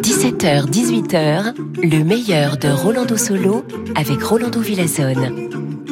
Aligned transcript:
17h, 0.00 0.70
18h, 0.70 1.54
le 1.82 2.04
meilleur 2.04 2.56
de 2.56 2.68
Rolando 2.68 3.16
Solo 3.16 3.64
avec 3.96 4.22
Rolando 4.22 4.60
Villazone. 4.60 5.48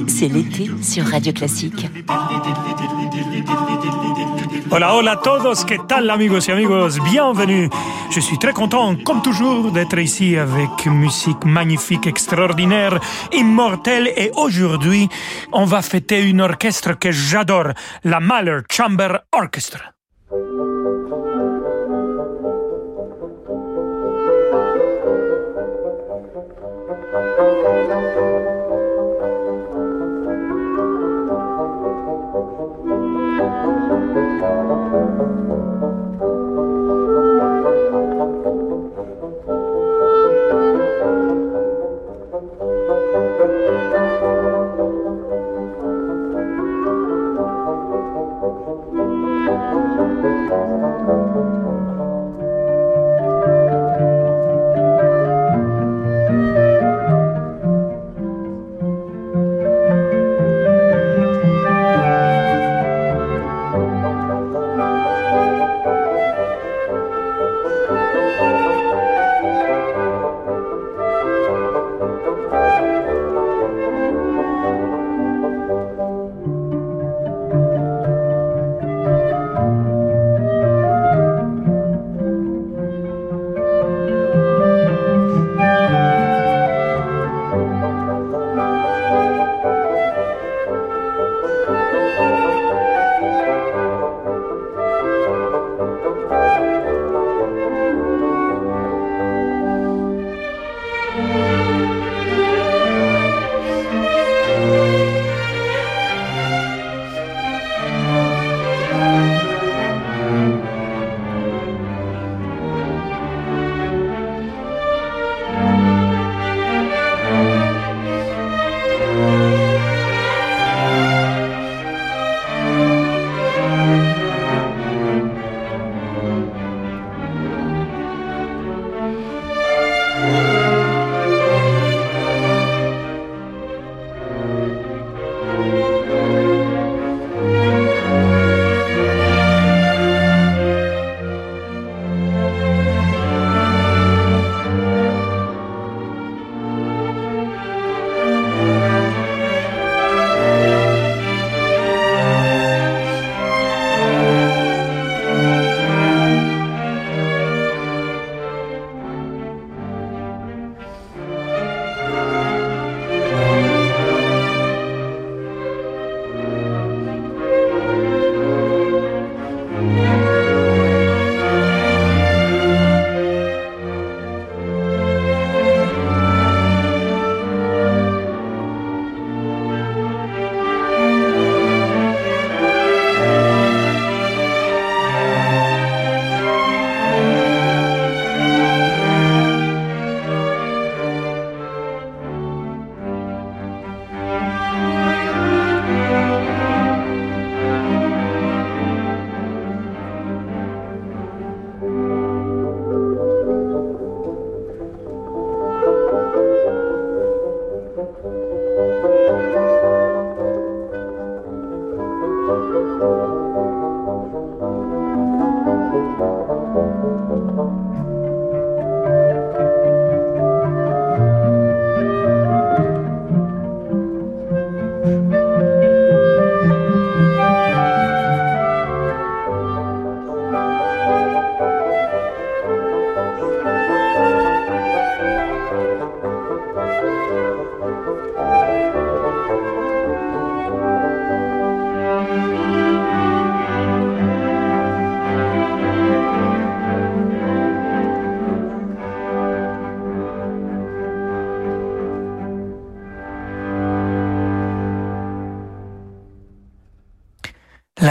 C'est 0.06 0.28
l'été 0.28 0.70
sur 0.80 1.06
Radio 1.06 1.32
Classique. 1.32 1.88
Hola, 4.70 4.94
hola 4.94 5.16
todos, 5.16 5.64
¿qué 5.64 5.78
tal 5.88 6.08
amigos 6.08 6.46
y 6.46 6.52
amigos? 6.52 7.00
Bienvenue. 7.10 7.68
Je 8.10 8.20
suis 8.20 8.38
très 8.38 8.52
content, 8.52 8.94
comme 9.04 9.22
toujours, 9.22 9.72
d'être 9.72 9.98
ici 9.98 10.36
avec 10.36 10.86
musique 10.86 11.44
magnifique, 11.44 12.06
extraordinaire, 12.06 13.00
immortelle. 13.32 14.12
Et 14.16 14.30
aujourd'hui, 14.36 15.08
on 15.52 15.64
va 15.64 15.82
fêter 15.82 16.22
une 16.22 16.40
orchestre 16.40 16.96
que 16.96 17.10
j'adore, 17.10 17.72
la 18.04 18.20
Mahler 18.20 18.60
Chamber 18.70 19.18
Orchestra. 19.32 19.95
Thank 20.30 20.42
you. 20.48 20.75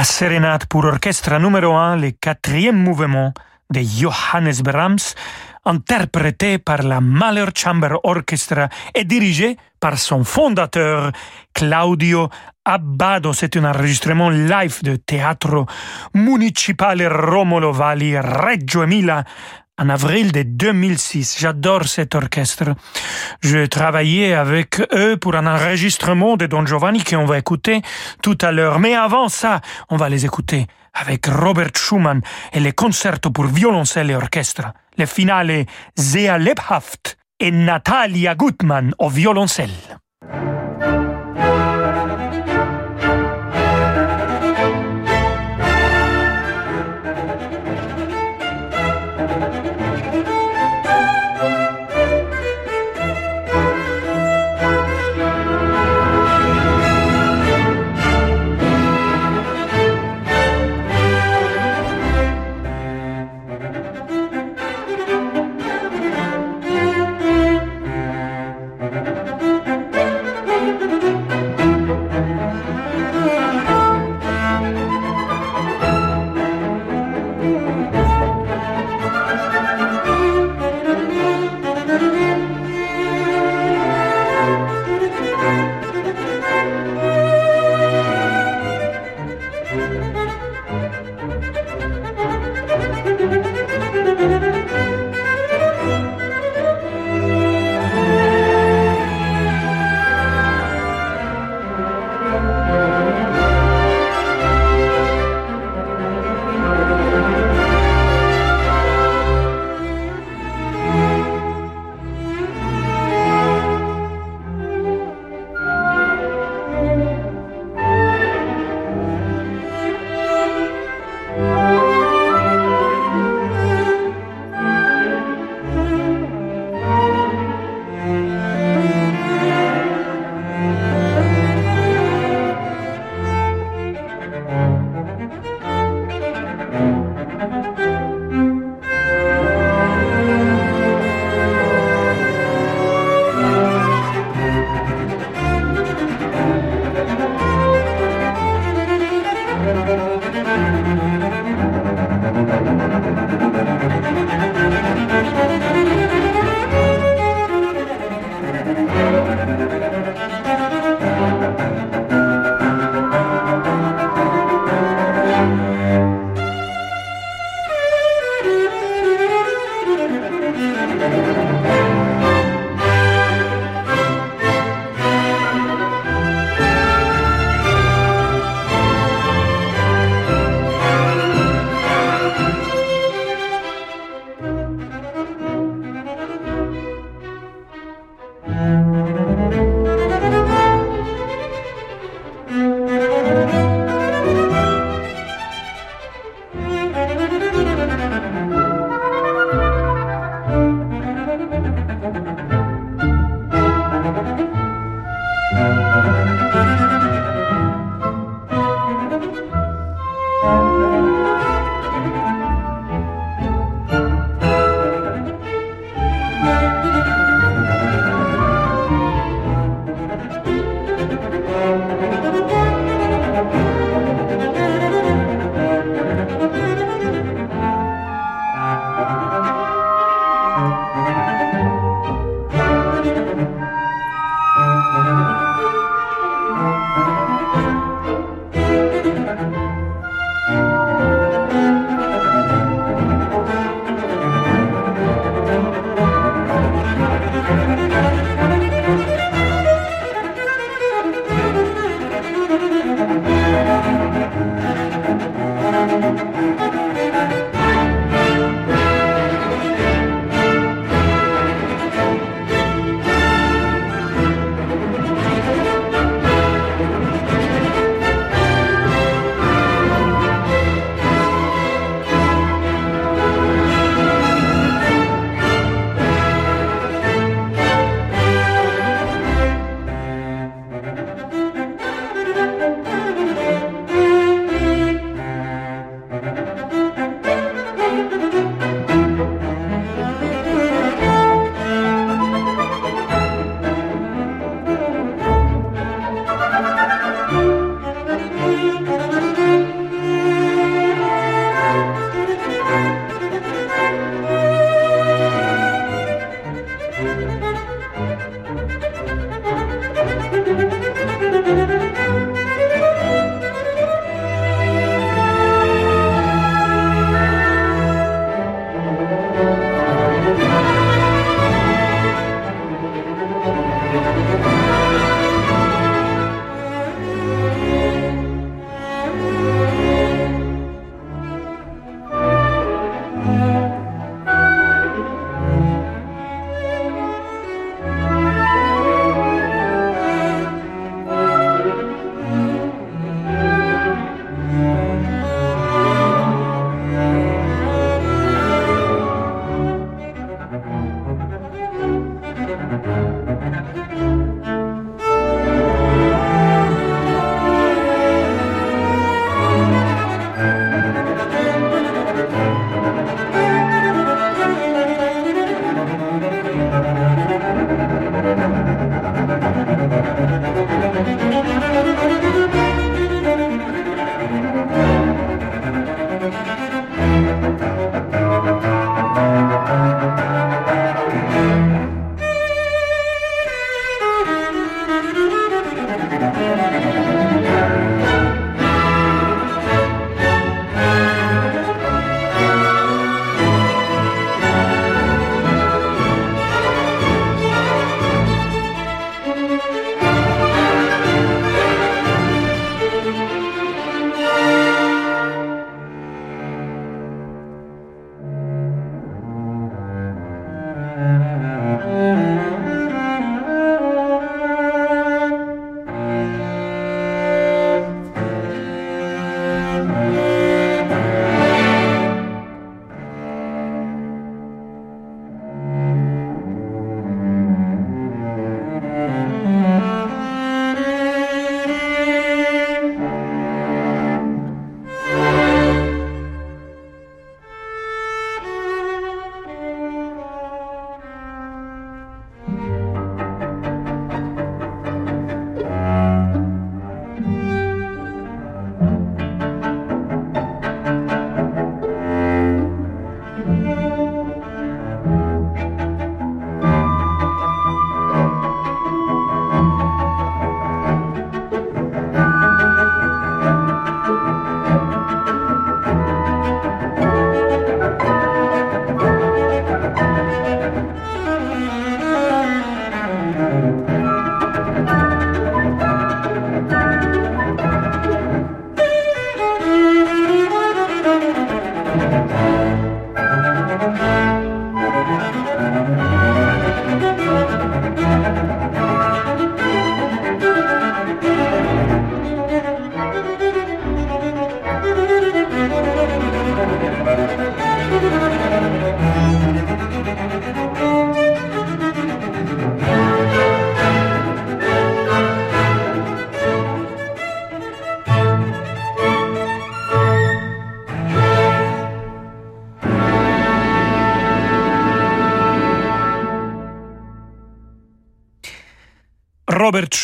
Sérénade 0.05 0.67
pour 0.67 0.85
orchestre 0.85 1.37
numéro 1.39 1.73
1, 1.73 1.97
le 1.97 2.11
quatrième 2.11 2.77
mouvement 2.77 3.33
de 3.71 3.81
Johannes 3.81 4.61
Brahms, 4.63 5.15
interprété 5.65 6.59
par 6.59 6.83
la 6.83 7.01
Mahler 7.01 7.47
Chamber 7.55 7.97
Orchestra 8.03 8.69
et 8.93 9.03
dirigé 9.03 9.57
par 9.79 9.97
son 9.97 10.23
fondateur 10.23 11.11
Claudio 11.53 12.29
Abbado. 12.63 13.33
C'est 13.33 13.57
un 13.57 13.65
enregistrement 13.65 14.29
live 14.29 14.83
de 14.83 14.95
Teatro 14.95 15.65
Municipale 16.13 17.07
Romolo 17.07 17.73
Valli 17.73 18.17
Reggio 18.17 18.83
Emilia 18.83 19.23
en 19.77 19.89
avril 19.89 20.31
de 20.31 20.43
2006. 20.43 21.37
J'adore 21.39 21.85
cet 21.85 22.15
orchestre. 22.15 22.75
Je 23.41 23.65
travaillais 23.65 24.33
avec 24.33 24.81
eux 24.93 25.17
pour 25.17 25.35
un 25.35 25.47
enregistrement 25.47 26.37
de 26.37 26.45
Don 26.45 26.65
Giovanni 26.65 27.03
qu'on 27.03 27.25
va 27.25 27.37
écouter 27.37 27.81
tout 28.21 28.37
à 28.41 28.51
l'heure. 28.51 28.79
Mais 28.79 28.95
avant 28.95 29.29
ça, 29.29 29.61
on 29.89 29.97
va 29.97 30.09
les 30.09 30.25
écouter 30.25 30.67
avec 30.93 31.25
Robert 31.27 31.71
Schumann 31.75 32.21
et 32.53 32.59
les 32.59 32.71
concertos 32.71 33.31
pour 33.31 33.45
violoncelle 33.45 34.11
et 34.11 34.15
orchestre. 34.15 34.73
Le 34.97 35.05
finale 35.05 35.65
Zea 35.97 36.37
Lebhaft 36.37 37.17
et 37.39 37.51
Natalia 37.51 38.35
Gutmann 38.35 38.93
au 38.97 39.09
violoncelle. 39.09 39.69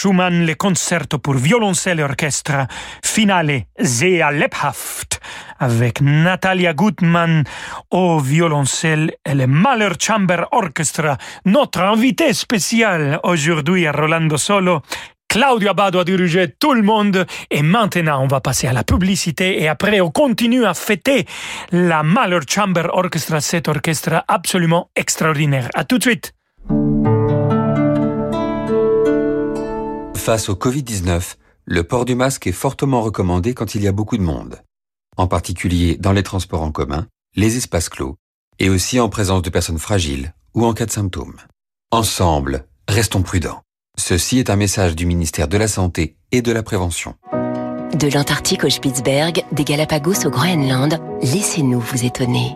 Schumann, 0.02 0.48
le 0.48 0.56
concerto 0.56 1.20
pour 1.20 1.36
violoncelle 1.36 2.00
et 2.00 2.04
orchestre, 2.04 2.66
finale 3.04 3.66
Sehr 3.78 4.32
lebhaft, 4.32 5.20
avec 5.60 6.02
Natalia 6.02 6.74
Gutmann 6.74 7.44
au 7.92 8.20
violoncelle 8.20 9.14
et 9.24 9.36
le 9.36 9.46
Mahler 9.46 9.92
Chamber 10.00 10.46
Orchestra, 10.54 11.20
notre 11.46 11.82
invité 11.82 12.34
spécial 12.34 13.20
aujourd'hui 13.22 13.86
à 13.86 13.92
Rolando 13.92 14.38
Solo, 14.38 14.82
Claudio 15.30 15.70
Abado 15.70 16.00
a 16.00 16.04
dirigé 16.04 16.48
tout 16.60 16.74
le 16.74 16.82
monde 16.82 17.28
et 17.52 17.62
maintenant 17.62 18.24
on 18.24 18.28
va 18.28 18.42
passer 18.42 18.66
à 18.66 18.74
la 18.74 18.84
publicité 18.84 19.62
et 19.62 19.68
après 19.68 20.02
on 20.02 20.10
continue 20.10 20.66
à 20.66 20.74
fêter 20.74 21.28
la 21.72 22.02
Mahler 22.02 22.40
Chamber 22.50 22.88
Orchestra, 22.92 23.40
cet 23.40 23.68
orchestre 23.68 24.24
absolument 24.28 24.90
extraordinaire. 24.96 25.70
À 25.76 25.84
tout 25.84 26.00
de 26.00 26.04
suite. 26.04 26.34
Face 30.24 30.50
au 30.50 30.54
Covid-19, 30.54 31.34
le 31.66 31.84
port 31.84 32.06
du 32.06 32.14
masque 32.14 32.46
est 32.46 32.52
fortement 32.52 33.02
recommandé 33.02 33.56
quand 33.56 33.74
il 33.74 33.82
y 33.82 33.88
a 33.88 33.92
beaucoup 33.92 34.18
de 34.18 34.22
monde, 34.22 34.62
en 35.18 35.26
particulier 35.26 35.98
dans 35.98 36.12
les 36.12 36.22
transports 36.22 36.62
en 36.62 36.72
commun, 36.72 37.08
les 37.36 37.58
espaces 37.58 37.90
clos, 37.90 38.18
et 38.60 38.70
aussi 38.70 39.00
en 39.00 39.10
présence 39.10 39.42
de 39.42 39.50
personnes 39.50 39.80
fragiles 39.80 40.36
ou 40.54 40.64
en 40.64 40.76
cas 40.76 40.86
de 40.86 40.92
symptômes. 40.92 41.38
Ensemble, 41.90 42.68
restons 42.88 43.24
prudents. 43.24 43.64
Ceci 43.98 44.38
est 44.38 44.52
un 44.52 44.58
message 44.58 44.96
du 44.96 45.08
ministère 45.08 45.48
de 45.48 45.58
la 45.58 45.68
Santé 45.68 46.18
et 46.32 46.44
de 46.44 46.52
la 46.52 46.62
Prévention. 46.62 47.16
De 47.96 48.14
l'Antarctique 48.14 48.64
au 48.64 48.70
Spitzberg, 48.70 49.44
des 49.52 49.64
Galapagos 49.64 50.28
au 50.28 50.30
Groenland, 50.30 51.00
laissez-nous 51.24 51.80
vous 51.80 52.06
étonner. 52.06 52.56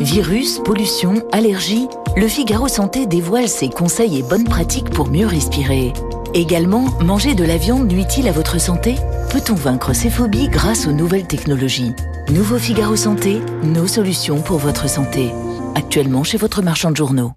Virus, 0.00 0.58
pollution, 0.58 1.14
allergies, 1.32 1.88
le 2.16 2.28
Figaro 2.28 2.68
Santé 2.68 3.06
dévoile 3.06 3.48
ses 3.48 3.70
conseils 3.70 4.18
et 4.18 4.22
bonnes 4.22 4.44
pratiques 4.44 4.90
pour 4.90 5.08
mieux 5.08 5.26
respirer. 5.26 5.94
Également, 6.34 6.90
manger 7.02 7.34
de 7.34 7.44
la 7.44 7.56
viande 7.56 7.90
nuit-il 7.90 8.28
à 8.28 8.32
votre 8.32 8.60
santé? 8.60 8.96
Peut-on 9.30 9.54
vaincre 9.54 9.94
ces 9.94 10.10
phobies 10.10 10.48
grâce 10.48 10.86
aux 10.86 10.92
nouvelles 10.92 11.26
technologies? 11.26 11.92
Nouveau 12.30 12.58
Figaro 12.58 12.94
Santé, 12.94 13.40
nos 13.62 13.86
solutions 13.86 14.42
pour 14.42 14.58
votre 14.58 14.86
santé. 14.86 15.30
Actuellement 15.74 16.24
chez 16.24 16.36
votre 16.36 16.60
marchand 16.60 16.90
de 16.90 16.96
journaux. 16.96 17.32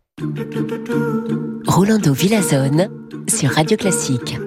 Rolando 1.66 2.12
Villazone 2.12 2.90
sur 3.30 3.52
Radio 3.52 3.78
Classique. 3.78 4.38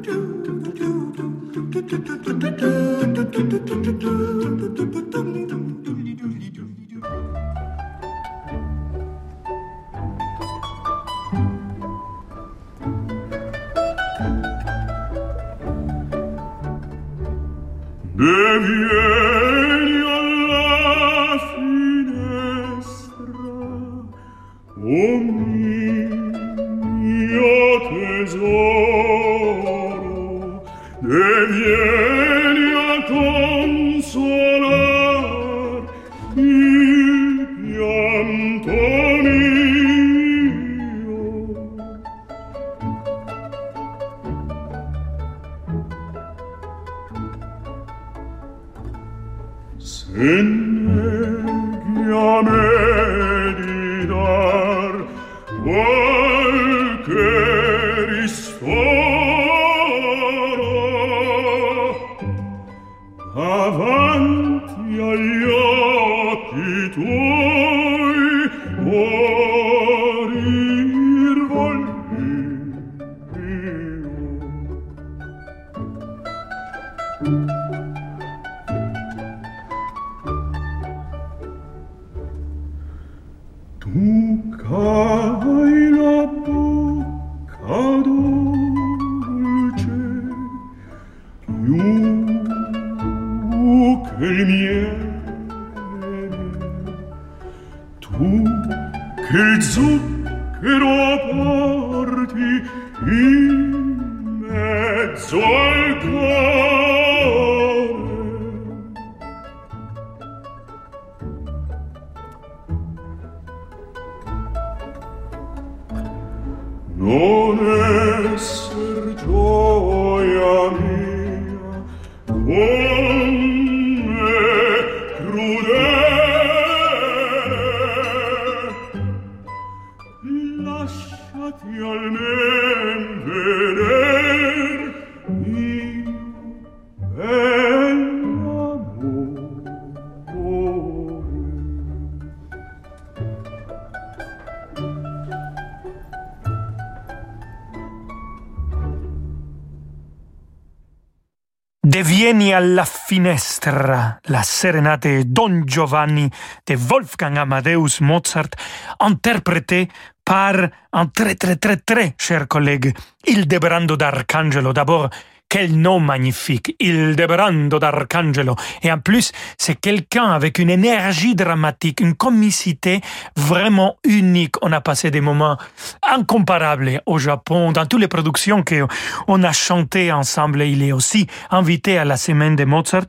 La 153.21 154.43
serenate 154.43 155.25
Don 155.27 155.65
Giovanni 155.67 156.31
de 156.65 156.77
Wolfgang 156.77 157.37
Amadeus 157.37 158.01
Mozart, 158.01 158.57
interprétée 159.01 159.89
par 160.25 160.71
un 160.93 161.07
très 161.07 161.35
très 161.35 161.57
très 161.57 161.77
très 161.77 162.15
cher 162.17 162.49
collègue, 162.49 162.95
Ildebrando 163.27 163.97
d'Arcangelo. 163.97 164.73
D'abord, 164.73 165.11
quel 165.53 165.79
nom 165.79 166.01
magnifique, 166.01 166.75
Ildebrando 166.81 167.79
d'Arcangelo. 167.79 168.57
Et 168.83 168.91
en 168.91 168.99
plus, 168.99 169.33
c'est 169.59 169.79
quelqu'un 169.79 170.31
avec 170.33 170.59
une 170.59 170.71
énergie 170.71 171.35
dramatique, 171.35 172.01
une 172.01 172.15
comicité 172.15 173.03
vraiment 173.37 173.97
unique. 174.03 174.55
On 174.63 174.73
a 174.73 174.81
passé 174.81 175.11
des 175.11 175.21
moments 175.21 175.59
incomparables 176.03 177.03
au 177.05 177.19
Japon, 177.19 177.71
dans 177.71 177.85
toutes 177.85 178.01
les 178.01 178.09
productions 178.09 178.65
qu'on 178.65 179.43
a 179.43 179.53
chantées 179.53 180.11
ensemble. 180.11 180.63
Il 180.63 180.83
est 180.83 180.93
aussi 180.93 181.27
invité 181.51 181.99
à 181.99 182.07
la 182.07 182.17
semaine 182.17 182.57
de 182.57 182.65
Mozart. 182.65 183.05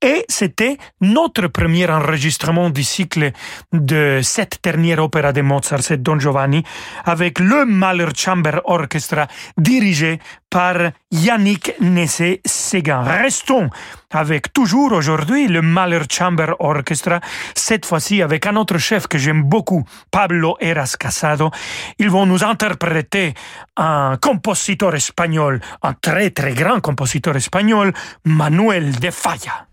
Et 0.00 0.24
c'était 0.28 0.78
notre 1.00 1.48
premier 1.48 1.90
enregistrement 1.90 2.70
du 2.70 2.84
cycle 2.84 3.32
de 3.72 4.20
cette 4.22 4.60
dernière 4.62 5.02
opéra 5.02 5.32
de 5.32 5.40
Mozart, 5.40 5.82
c'est 5.82 6.00
Don 6.00 6.20
Giovanni, 6.20 6.62
avec 7.04 7.40
le 7.40 7.64
Mahler 7.64 8.10
Chamber 8.14 8.60
Orchestra 8.66 9.26
dirigé 9.56 10.20
par 10.50 10.92
Yannick 11.10 11.74
Nessé-Séguin. 11.80 13.02
Restons 13.02 13.70
avec 14.10 14.52
toujours 14.52 14.92
aujourd'hui 14.92 15.46
le 15.48 15.62
Mahler 15.62 16.00
Chamber 16.10 16.54
Orchestra, 16.58 17.20
cette 17.54 17.84
fois-ci 17.84 18.22
avec 18.22 18.46
un 18.46 18.56
autre 18.56 18.78
chef 18.78 19.06
que 19.06 19.18
j'aime 19.18 19.42
beaucoup, 19.42 19.84
Pablo 20.10 20.56
Eras 20.60 20.96
Casado. 20.98 21.50
Ils 21.98 22.10
vont 22.10 22.26
nous 22.26 22.44
interpréter 22.44 23.34
un 23.76 24.16
compositeur 24.20 24.94
espagnol, 24.94 25.60
un 25.82 25.92
très 25.92 26.30
très 26.30 26.54
grand 26.54 26.80
compositeur 26.80 27.36
espagnol, 27.36 27.92
Manuel 28.24 28.98
de 28.98 29.10
Falla. 29.10 29.67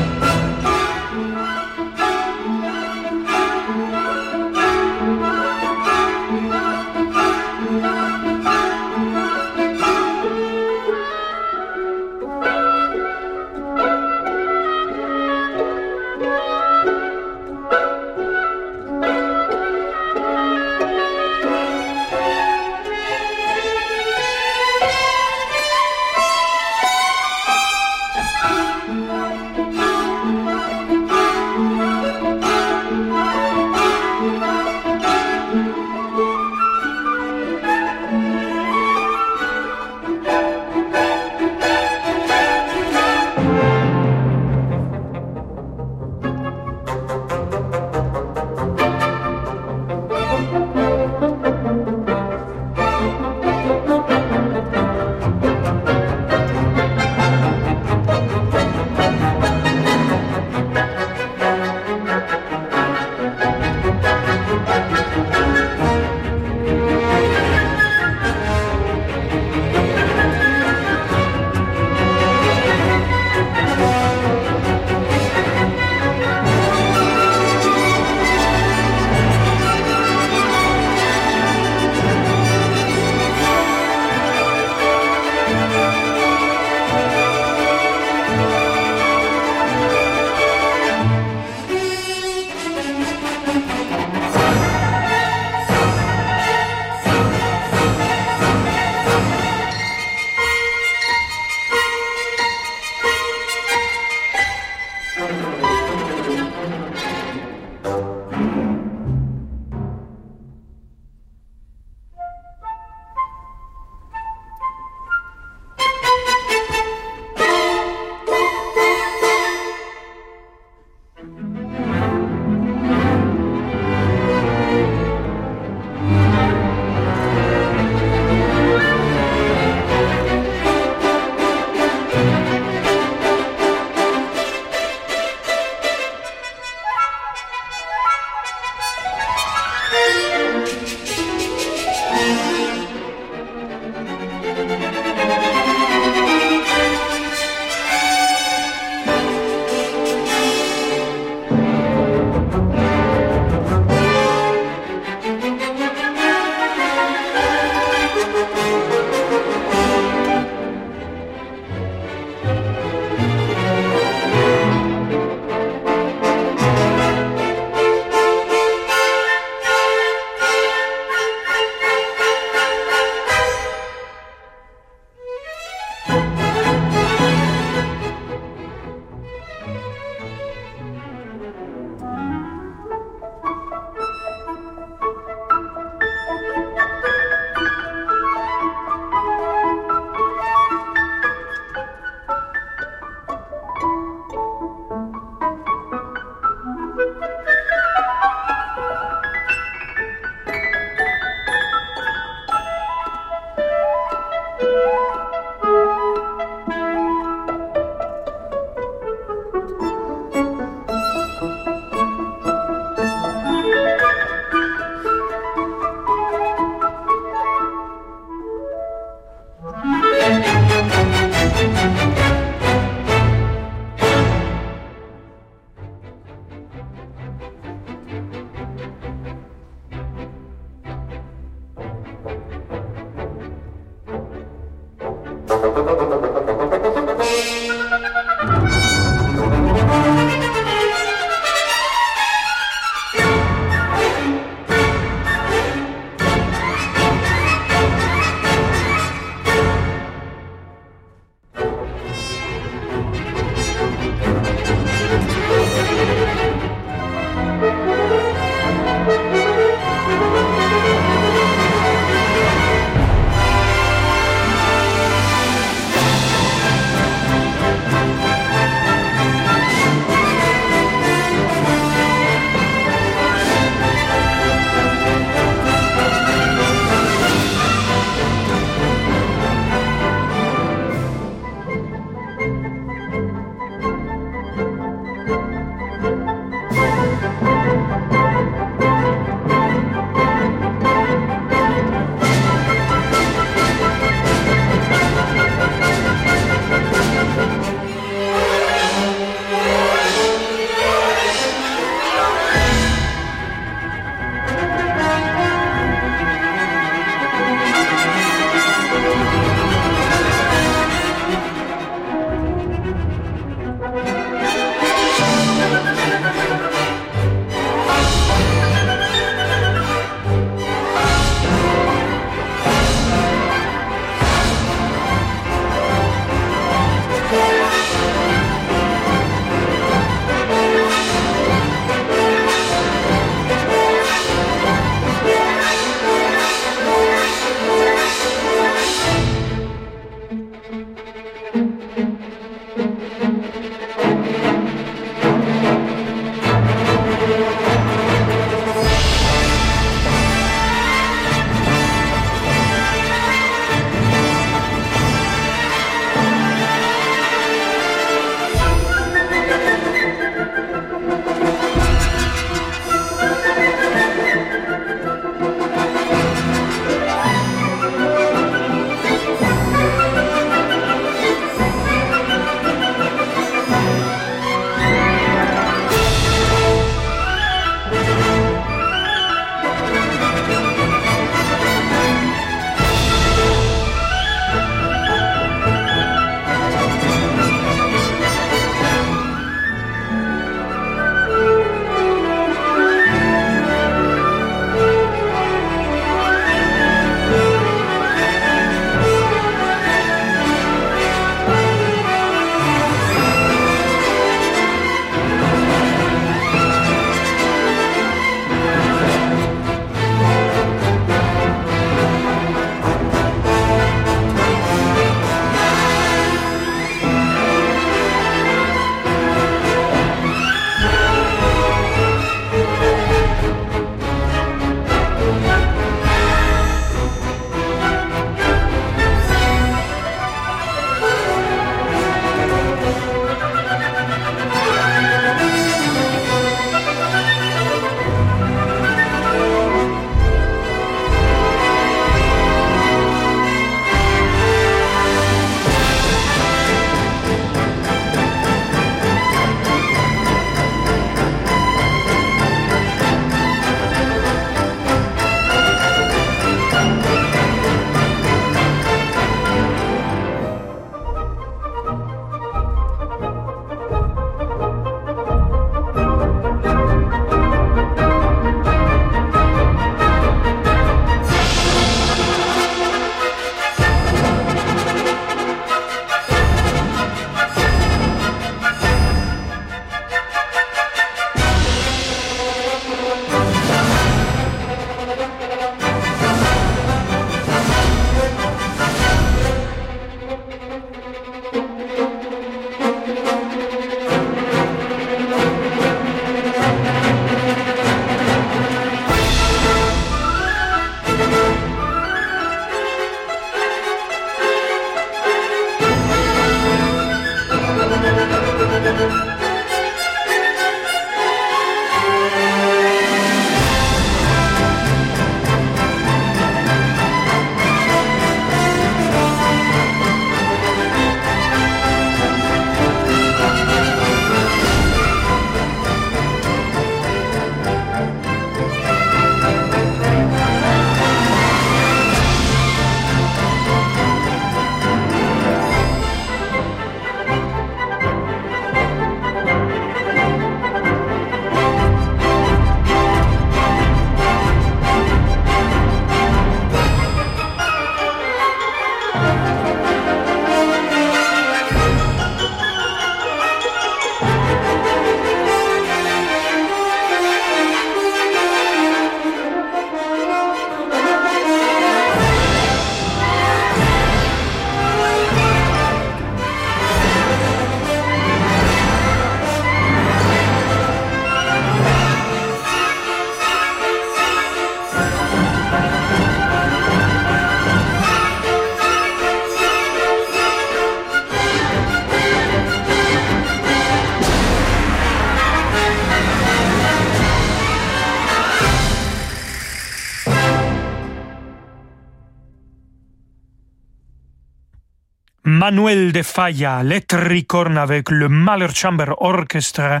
Manuel 595.46 596.10
de 596.10 596.22
Falla, 596.22 596.82
les 596.82 597.02
tricornes 597.02 597.78
avec 597.78 598.10
le 598.10 598.28
Mahler 598.28 598.66
Chamber 598.74 599.14
Orchestra 599.18 600.00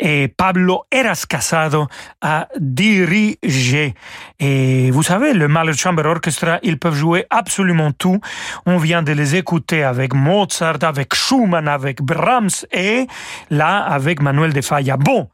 et 0.00 0.26
Pablo 0.26 0.82
Eras 0.90 1.26
Casado 1.28 1.86
a 2.20 2.48
dirigé. 2.58 3.94
Et 4.40 4.90
vous 4.90 5.04
savez, 5.04 5.32
le 5.32 5.46
Mahler 5.46 5.74
Chamber 5.74 6.04
Orchestra, 6.04 6.58
ils 6.64 6.80
peuvent 6.80 6.96
jouer 6.96 7.24
absolument 7.30 7.92
tout. 7.92 8.20
On 8.66 8.78
vient 8.78 9.04
de 9.04 9.12
les 9.12 9.36
écouter 9.36 9.84
avec 9.84 10.12
Mozart, 10.12 10.82
avec 10.82 11.14
Schumann, 11.14 11.68
avec 11.68 12.02
Brahms 12.02 12.66
et 12.72 13.06
là 13.50 13.78
avec 13.78 14.20
Manuel 14.20 14.52
de 14.52 14.60
Falla. 14.60 14.96
Bon, 14.96 15.28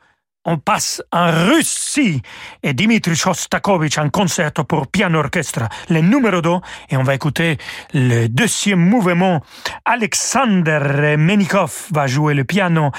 on 0.44 0.58
passe 0.58 1.02
en 1.12 1.30
Russie. 1.48 2.22
Et 2.62 2.72
Dimitri 2.72 3.14
Shostakovich 3.14 3.98
en 3.98 4.08
concerto 4.10 4.64
pour 4.64 4.86
piano 4.86 5.18
orchestre, 5.18 5.68
le 5.88 6.00
numéro 6.00 6.40
2, 6.40 6.50
et 6.90 6.96
on 6.96 7.02
va 7.02 7.14
écouter 7.14 7.58
le 7.92 8.28
deuxième 8.28 8.80
mouvement. 8.80 9.42
Alexander 9.84 11.16
Menikov 11.18 11.88
va 11.90 12.06
jouer 12.06 12.34
le 12.34 12.44
piano. 12.44 12.90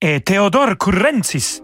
Et 0.00 0.20
Theodore 0.20 0.76
Kurentsis 0.78 1.62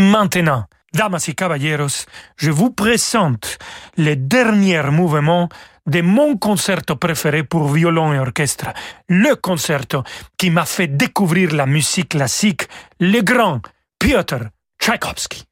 maintenant, 0.00 0.64
damas 0.92 1.28
y 1.28 1.34
caballeros, 1.34 2.06
je 2.36 2.50
vous 2.50 2.70
présente 2.70 3.58
les 3.96 4.16
derniers 4.16 4.90
mouvements 4.90 5.48
de 5.86 6.00
mon 6.00 6.36
concerto 6.36 6.96
préféré 6.96 7.42
pour 7.44 7.68
violon 7.68 8.12
et 8.12 8.18
orchestre, 8.18 8.72
le 9.08 9.34
concerto 9.34 10.02
qui 10.36 10.50
m'a 10.50 10.64
fait 10.64 10.88
découvrir 10.88 11.54
la 11.54 11.66
musique 11.66 12.10
classique, 12.10 12.68
le 12.98 13.20
grand 13.22 13.60
Piotr 13.98 14.48
Tchaïkovski. 14.80 15.49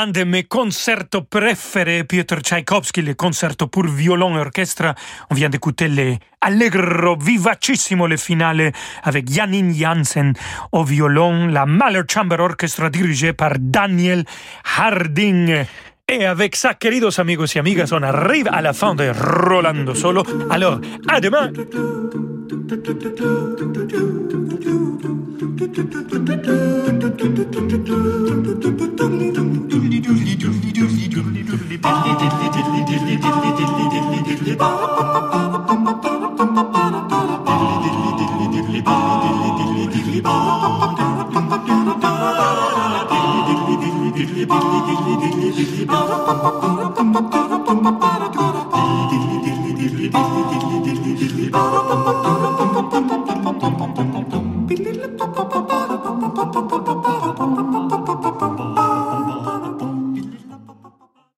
Andem 0.00 0.44
concerto 0.48 1.24
préféré 1.24 2.04
Piotr 2.04 2.40
Tchaikovsky, 2.40 3.02
le 3.02 3.12
concerto 3.14 3.66
pour 3.66 3.84
violon 3.84 4.34
et 4.34 4.40
orchestre. 4.40 4.94
On 5.28 5.34
vient 5.34 5.50
d'écouter 5.50 5.88
le 5.88 6.16
Allegro, 6.40 7.18
vivacissimo 7.18 8.06
le 8.06 8.16
finale 8.16 8.72
avec 9.02 9.30
Janine 9.30 9.74
Janssen 9.74 10.32
au 10.72 10.84
violon, 10.84 11.48
la 11.48 11.66
Mahler 11.66 12.00
Chamber 12.10 12.40
Orchestra 12.40 12.88
dirigée 12.88 13.34
par 13.34 13.52
Daniel 13.58 14.24
Harding. 14.78 15.66
Et 16.08 16.24
avec 16.24 16.56
ça, 16.56 16.72
queridos 16.72 17.20
amigos 17.20 17.54
et 17.54 17.58
amigas, 17.58 17.90
on 17.92 18.02
arrive 18.02 18.48
à 18.50 18.62
la 18.62 18.72
fin 18.72 18.94
de 18.94 19.12
Rolando 19.14 19.94
Solo. 19.94 20.22
Alors, 20.48 20.80
à 21.08 21.20
demain! 21.20 21.52
Bum 31.82 31.94
bum 56.34 56.52
bum 56.52 56.78
bum 56.86 57.02
bum 57.02 57.19